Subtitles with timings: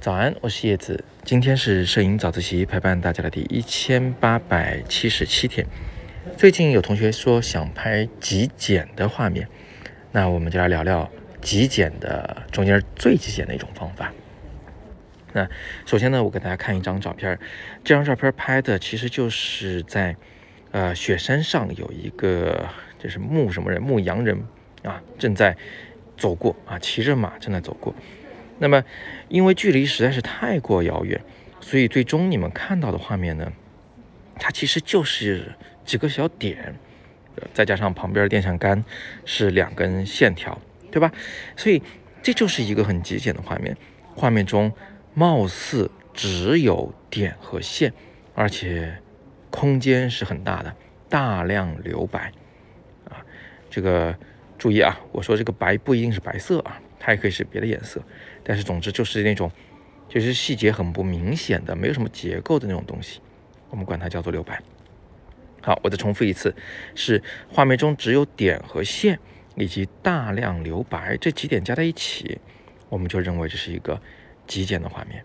[0.00, 1.04] 早安，我是叶子。
[1.24, 5.66] 今天是摄影早自习陪伴大家的第一千八百七十七天。
[6.36, 9.48] 最近有同学说想拍极简的画面，
[10.12, 14.12] 那我们就来聊聊极简的中间最极简的一种方法。
[15.32, 15.48] 那
[15.84, 17.36] 首先呢，我给大家看一张照片，
[17.82, 20.14] 这张照片拍的其实就是在
[20.70, 22.68] 呃雪山上有一个
[22.98, 24.40] 就是牧什么人牧羊人
[24.84, 25.56] 啊正在
[26.16, 27.94] 走过啊骑着马正在走过。
[28.58, 28.82] 那么，
[29.28, 31.20] 因为距离实在是太过遥远，
[31.60, 33.52] 所以最终你们看到的画面呢，
[34.38, 35.52] 它其实就是
[35.84, 36.74] 几个小点，
[37.52, 38.82] 再加上旁边的电线杆
[39.26, 40.58] 是两根线条，
[40.90, 41.12] 对吧？
[41.54, 41.82] 所以
[42.22, 43.76] 这就是一个很极简的画面。
[44.14, 44.72] 画面中
[45.12, 47.92] 貌似只有点和线，
[48.34, 48.96] 而且
[49.50, 50.74] 空间是很大的，
[51.10, 52.32] 大量留白
[53.10, 53.20] 啊。
[53.68, 54.16] 这个
[54.58, 56.80] 注意啊，我说这个白不一定是白色啊。
[56.98, 58.02] 它也可以是别的颜色，
[58.42, 59.48] 但是总之就是那种，
[60.08, 63.20] 就是细节很不明显的，没有什么结构的那种东西，
[63.70, 64.60] 我们管它叫做留白。
[65.62, 66.52] 好，我再重复一次，
[66.94, 69.20] 是画面中只有点和线
[69.54, 72.40] 以及大量留白这几点加在一起，
[72.88, 74.00] 我们就认为这是一个
[74.46, 75.22] 极简的画面。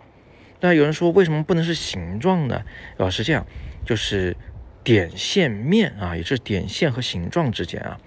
[0.60, 2.64] 那有人说为什么不能是形状呢？
[2.98, 3.44] 呃，是这样，
[3.84, 4.36] 就是
[4.84, 7.98] 点线面啊，也就是点线和形状之间啊，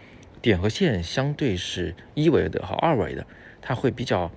[0.45, 3.27] 点和线相对是一维的和二维的。
[3.63, 4.31] 它会比较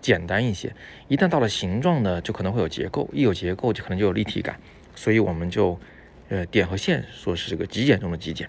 [0.00, 0.74] 简单一些，
[1.06, 4.58] 一旦到了形状呢，就可能会有结构，一有结构就可能就有立体感，
[4.94, 5.78] 所以我们就，
[6.30, 8.48] 呃，点和线说是这个极简中的极简。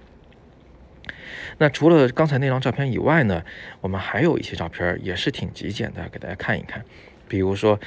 [1.57, 3.43] 那除了刚才那张照片以外呢，
[3.81, 6.81] 我们还有一些照片也是挺极简的，给大家看一看。
[7.27, 7.77] 比如说，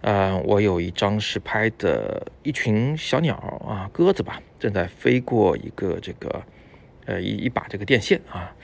[0.00, 3.34] 呃，我有一张是拍的一群小鸟
[3.68, 6.42] 啊，鸽子吧，正在飞过一个这个，
[7.10, 8.54] 呃，一一把这个电线啊，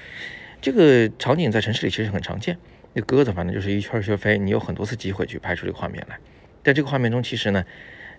[0.61, 2.57] 这个场景在城市里其实很常见。
[2.93, 6.17] 那鸽子反正就是一圈一圈飞，你有很多次机会去拍出这个画面来。
[6.63, 7.65] 在这个画面中，其实呢，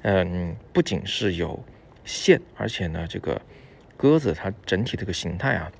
[0.01, 1.63] 嗯，不仅是有
[2.03, 3.41] 线，而且呢，这个
[3.95, 5.71] 鸽子它整体这个形态啊，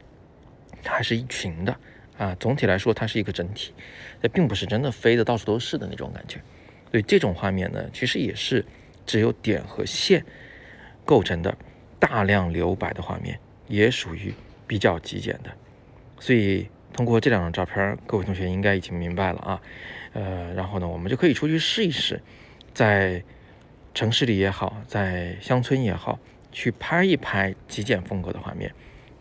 [0.82, 1.78] 它还是一群的
[2.18, 2.34] 啊。
[2.40, 3.74] 总体来说，它是一个整体，
[4.22, 6.40] 那并不是真的飞的到处都是的那种感觉。
[6.90, 8.66] 所以这种画面呢，其实也是
[9.06, 10.24] 只有点和线
[11.04, 11.58] 构成的
[12.00, 13.38] 大量留白的画面，
[13.68, 14.34] 也属于
[14.66, 15.52] 比较极简的。
[16.20, 16.68] 所以。
[16.94, 19.62] 通过这两张照片，各位同学应该已经明白了啊，
[20.14, 22.20] 呃，然后呢，我们就可以出去试一试，
[22.74, 23.22] 在
[23.94, 26.18] 城市里也好，在乡村也好，
[26.52, 28.74] 去拍一拍极简风格的画面。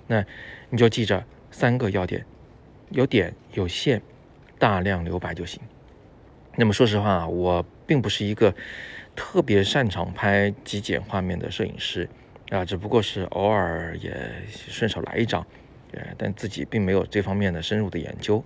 [0.06, 0.24] 那
[0.70, 2.24] 你就记着三个要点：
[2.88, 4.00] 有点、有线、
[4.58, 5.60] 大量留白就行。
[6.54, 8.54] 那么说实话，我并不是一个
[9.14, 12.08] 特别擅长拍极简画面的摄影师
[12.50, 14.14] 啊，只不过是偶尔也
[14.48, 15.46] 顺手来一张。
[15.92, 18.44] 呃但自己并没有这方面的深入的研究，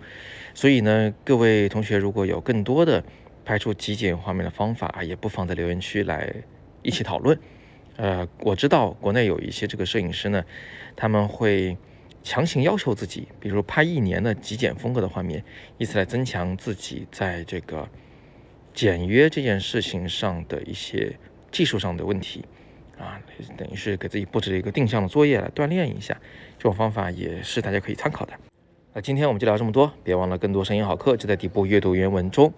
[0.54, 3.02] 所以呢，各位同学如果有更多的
[3.44, 6.32] 拍出极简画面的方法，也不妨在留言区来
[6.82, 7.36] 一起讨论。
[7.96, 10.44] 呃，我知道国内有一些这个摄影师呢，
[10.94, 11.76] 他们会
[12.22, 15.42] 强行要求自己，比如拍一年的极简风格的画面，
[15.78, 17.88] 以此来增强自己在这个
[18.74, 21.16] 简约这件事情上的一些
[21.50, 22.44] 技术上的问题。
[23.00, 23.18] 啊，
[23.56, 26.14] 等于是给自己布置了一个定向的作业来锻炼一下，
[26.58, 28.34] 这种方法也是大家可以参考的。
[28.92, 32.52] 那今天我们就聊这么多，别忘了更多声音好课就在底部阅读原文中，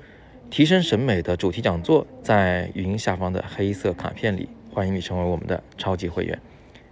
[0.51, 6.39] 提升审美的主题讲座在语音下方的黑色卡片里，欢迎你成为我们的超级会员。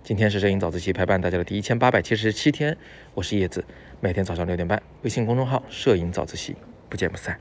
[0.02, 2.76] 今天是摄影早自习陪伴大家的第一千八百七十七天，
[3.14, 3.64] 我是叶子，
[4.00, 6.54] 每天早上六点半，微信公众号摄影早自习，
[6.88, 7.38] 不见不散。